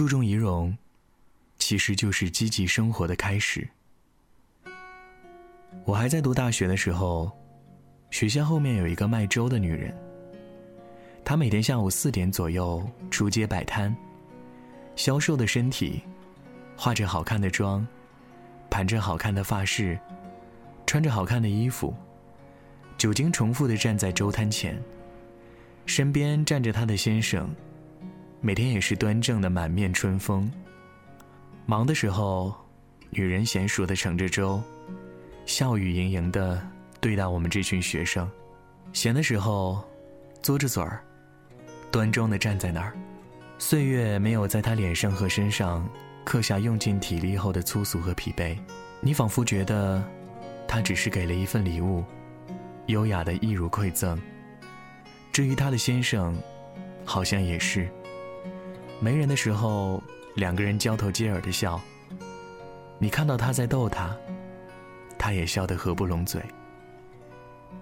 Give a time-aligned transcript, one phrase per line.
[0.00, 0.74] 注重仪容，
[1.58, 3.68] 其实就是积极生活的开始。
[5.84, 7.30] 我还在读大学的时候，
[8.10, 9.94] 学校后面有一个卖粥的女人。
[11.22, 13.94] 她每天下午四点左右出街摆摊，
[14.96, 16.00] 消瘦的身体，
[16.78, 17.86] 化着好看的妆，
[18.70, 20.00] 盘着好看的发饰，
[20.86, 21.94] 穿着好看的衣服，
[22.96, 24.82] 久经重复的站在粥摊前，
[25.84, 27.54] 身边站着她的先生，
[28.42, 30.50] 每天也是端正的满面春风。
[31.66, 32.54] 忙的时候，
[33.10, 34.62] 女人娴熟的盛着粥。
[35.44, 36.66] 笑语盈盈的
[37.00, 38.30] 对待我们这群学生，
[38.92, 39.84] 闲的时候，
[40.42, 41.02] 嘬着嘴儿，
[41.90, 42.96] 端庄的站在那儿。
[43.58, 45.86] 岁月没有在他脸上和身上
[46.24, 48.56] 刻下用尽体力后的粗俗和疲惫，
[49.00, 50.02] 你仿佛觉得，
[50.66, 52.02] 他只是给了一份礼物，
[52.86, 54.18] 优雅的一如馈赠。
[55.30, 56.34] 至于他的先生，
[57.04, 57.86] 好像也是。
[59.00, 60.02] 没人的时候，
[60.34, 61.80] 两个人交头接耳的笑。
[62.98, 64.16] 你看到他在逗他。
[65.22, 66.42] 他也笑得合不拢嘴。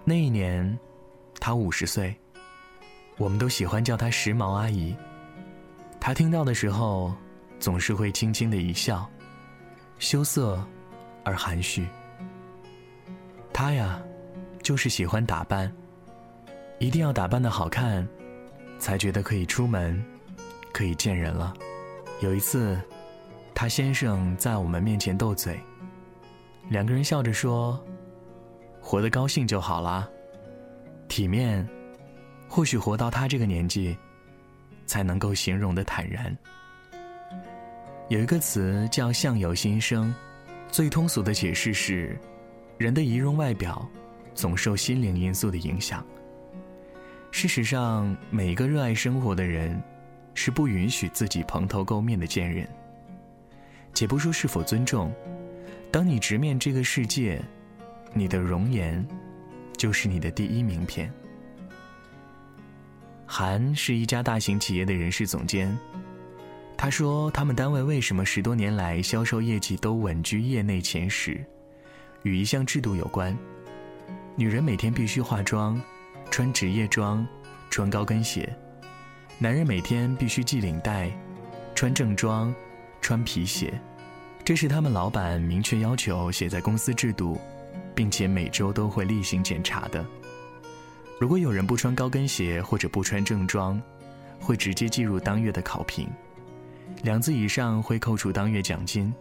[0.03, 0.77] 那一年，
[1.39, 2.13] 他五十岁，
[3.15, 4.93] 我们都喜欢叫她时髦阿姨。
[6.01, 7.15] 她听到的时候，
[7.57, 9.09] 总是会轻轻的一笑，
[9.99, 10.61] 羞涩
[11.23, 11.87] 而含蓄。
[13.53, 14.01] 她呀，
[14.61, 15.71] 就是喜欢打扮，
[16.77, 18.05] 一定要打扮的好看，
[18.79, 20.03] 才觉得可以出门，
[20.79, 21.53] 可以见人了。
[22.21, 22.79] 有一次，
[23.53, 25.59] 她先生在我们面前斗嘴。
[26.69, 27.77] 两个人笑着说
[28.79, 30.07] ：“活得高兴就好啦，
[31.09, 31.67] 体面，
[32.47, 33.97] 或许活到他这个年纪，
[34.85, 36.33] 才能够形容的坦然。”
[38.07, 40.15] 有一个词叫“相由心生”，
[40.71, 42.17] 最通俗的解释是：
[42.77, 43.85] 人的仪容外表，
[44.33, 46.05] 总受心灵因素的影响。
[47.31, 49.77] 事实上，每一个热爱生活的人，
[50.41, 52.65] 是不允许自己蓬头垢面的见人。
[53.93, 55.13] 且不说是否尊重。
[55.91, 57.41] 当你直面这个世界，
[58.13, 59.05] 你的容颜
[59.75, 61.11] 就是你的第一名片。
[63.25, 65.77] 韩是一家大型企业的人事总监，
[66.77, 71.43] 他说他们单位为什么十多年来销售业绩都稳居业内前十，
[72.23, 73.37] 与一项制度有关：
[74.37, 75.81] 女人每天必须化妆，
[76.31, 77.27] 穿职业装，
[77.69, 78.47] 穿高跟鞋；
[79.41, 81.09] 男人每天必须系领带，
[81.73, 82.53] 穿正装，
[82.99, 83.73] 穿皮鞋。
[84.43, 87.39] 这是他们老板明确要求写在公司制度，
[87.95, 90.05] 并且每周都会例行检查的。
[91.17, 93.81] 如果有人不穿高跟鞋或者不穿正装，
[94.41, 96.09] 会直接计入当月的考评，
[97.03, 99.13] 两次以上会扣除当月奖金。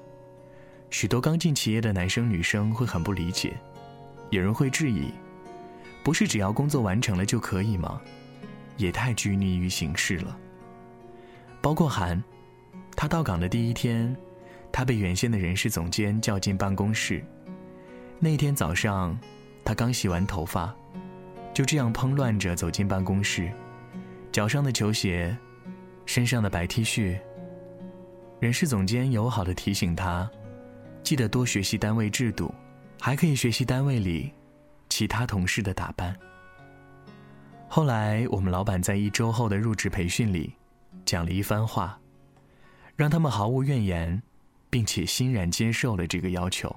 [0.91, 3.57] 许多刚进企业的男生女生会很不理解，
[4.31, 5.13] 有人会质疑：
[6.03, 8.01] 不是只要工作完成了就可以吗？
[8.79, 10.35] 也太拘泥于形式了。
[11.61, 12.23] 包括韩，
[12.97, 14.17] 他到岗的第一天。
[14.71, 17.25] 他被原先的人事总监叫进办公室。
[18.21, 19.19] 那天早上，
[19.65, 20.73] 他刚洗完头发，
[21.55, 23.51] 就这样蓬乱着走进办公室，
[24.31, 25.35] 脚上的球鞋，
[26.05, 27.19] 身上的白 T 恤。
[28.41, 30.31] 人事总监友好的提醒他，
[31.03, 32.55] 记得多学习单位制度，
[33.01, 34.31] 还可以学习单位里
[34.91, 36.15] 其他同事的打扮。
[37.69, 40.55] 后来，我们老板在一周后的入职培训里，
[41.05, 41.99] 讲了一番话，
[42.97, 44.21] 让他们毫无怨言。
[44.71, 46.75] 并且欣然接受了这个要求。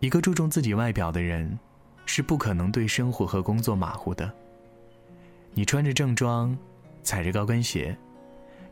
[0.00, 1.58] 一个注重自己外表的人，
[2.06, 4.32] 是不可能对生活和工作马虎的。
[5.52, 6.56] 你穿着正装，
[7.02, 7.96] 踩着高跟鞋，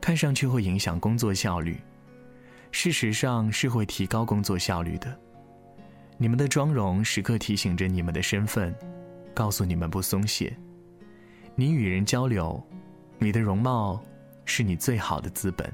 [0.00, 1.76] 看上去会影响工作效率，
[2.70, 5.12] 事实上是会提高工作效率的。
[6.16, 8.72] 你们的妆容时刻提醒着你们的身份，
[9.36, 10.56] 告诉你们不松懈。
[11.54, 12.58] 你与人交流，
[13.18, 14.02] 你的容貌
[14.46, 15.70] 是你最好的资本。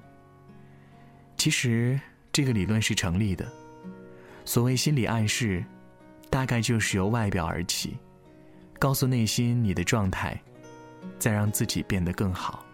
[1.36, 1.98] 其实
[2.32, 3.46] 这个理论是成立的。
[4.44, 5.64] 所谓心理暗示，
[6.28, 7.96] 大概就是由外表而起，
[8.80, 10.36] 告诉内心你的状态，
[11.20, 12.66] 再让自己变得更好。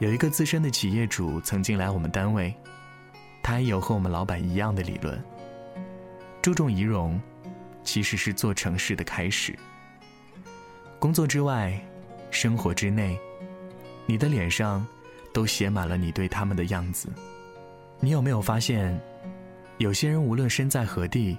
[0.00, 2.52] 有一个资深的企业主曾经来我们单位，
[3.44, 5.22] 他也有和我们老板一样的理论。
[6.42, 7.20] 注重仪容，
[7.84, 9.54] 其实是做城市的开始。
[10.98, 11.78] 工作之外，
[12.30, 13.18] 生活之内，
[14.06, 14.86] 你的脸上
[15.32, 17.08] 都写满了你对他们的样子。
[18.00, 19.00] 你有没有发现，
[19.78, 21.36] 有些人无论身在何地，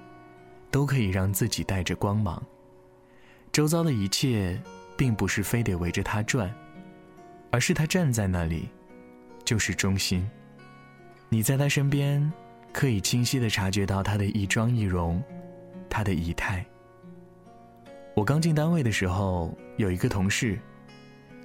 [0.70, 2.42] 都可以让自己带着光芒。
[3.52, 4.60] 周遭的一切，
[4.96, 6.52] 并不是非得围着他转，
[7.50, 8.68] 而是他站在那里，
[9.44, 10.28] 就是中心。
[11.28, 12.32] 你在他身边，
[12.72, 15.22] 可以清晰的察觉到他的一妆一容，
[15.94, 16.66] 他的仪态。
[18.16, 20.58] 我刚进单位的时候，有一个同事，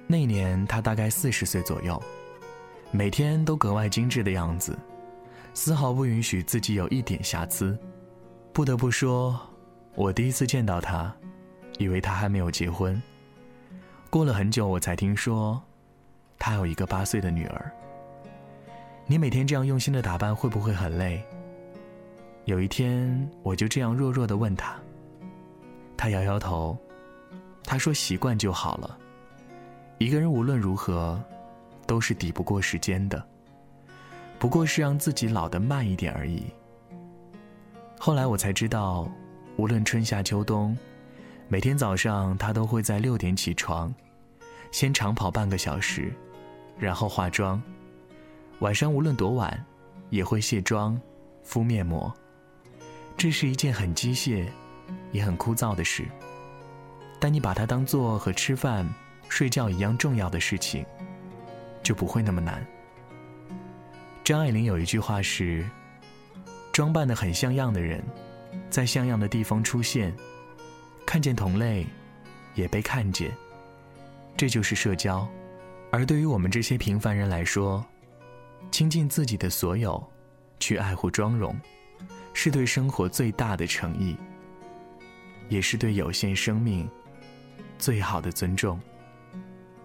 [0.08, 2.02] 那年他大概四十岁左右。
[2.90, 4.76] 每天都格外精致的样子，
[5.54, 7.78] 丝毫不允许自己有一点瑕疵。
[8.52, 9.40] 不得不说，
[9.94, 11.14] 我第一次见到他，
[11.78, 13.00] 以为他还没有结婚。
[14.10, 15.62] 过了很久，我才听说，
[16.40, 17.70] 他有一个八岁的女儿。
[19.06, 21.24] 你每天这样用心的打扮，会不会很累？
[22.50, 24.74] 有一天，我就这样弱弱的问他，
[25.96, 26.76] 他摇摇头，
[27.62, 28.98] 他说习惯就好了。
[29.98, 31.22] 一个人无论如何，
[31.86, 33.24] 都是抵不过时间的，
[34.36, 36.46] 不过是让自己老得慢一点而已。
[38.00, 39.08] 后来我才知道，
[39.56, 40.76] 无论春夏秋冬，
[41.46, 43.94] 每天早上他都会在六点起床，
[44.72, 46.12] 先长跑半个小时，
[46.76, 47.62] 然后化妆。
[48.58, 49.64] 晚上无论多晚，
[50.08, 51.00] 也会卸妆、
[51.44, 52.12] 敷面膜。
[53.20, 54.48] 这是一件很机械，
[55.12, 56.08] 也很枯燥的事。
[57.18, 58.88] 但你把它当做和吃饭。
[59.28, 60.84] 睡觉一样重要的事情，
[61.84, 62.66] 就不会那么难。
[64.24, 65.64] 张爱玲有一句话是
[66.72, 68.02] ：“装扮的很像样的人，
[68.68, 70.12] 在像样的地方出现，
[71.06, 71.86] 看见同类，
[72.56, 73.30] 也被看见，
[74.36, 75.28] 这就是社交。
[75.92, 77.86] 而对于我们这些平凡人来说，
[78.72, 80.04] 倾尽自己的所有，
[80.58, 81.54] 去爱护妆容，
[82.32, 84.16] 是对生活最大的诚意，
[85.48, 86.88] 也是对有限生命
[87.78, 88.80] 最好的尊重。”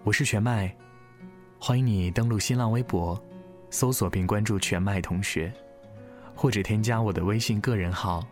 [0.04, 0.72] 我是全麦，
[1.58, 3.20] 欢迎你登录新浪微博，
[3.70, 5.52] 搜索并关注全麦同学，
[6.34, 8.24] 或者添加我的微信个人号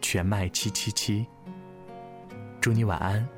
[0.00, 1.26] 全麦七七七。
[2.60, 3.28] 祝你晚安，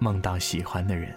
[0.00, 1.16] 梦到喜欢的人。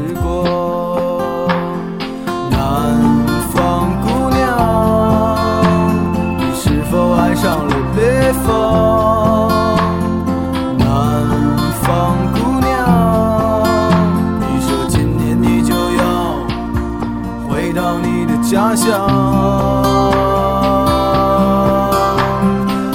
[0.00, 0.24] 时光。
[2.50, 2.56] 南
[3.52, 4.38] 方姑娘，
[6.38, 8.48] 你是否爱上了北方？
[10.78, 10.84] 南
[11.82, 12.68] 方姑娘，
[14.40, 16.02] 你说今年你就要
[17.48, 18.88] 回到你的家乡。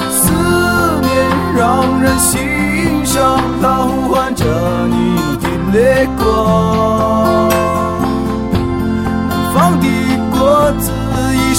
[0.10, 0.32] 思
[1.02, 1.14] 念
[1.56, 4.44] 让人心伤，它呼唤着
[4.88, 6.95] 你的泪光。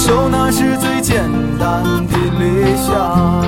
[0.07, 1.21] 就，那是最简
[1.59, 3.46] 单的理想。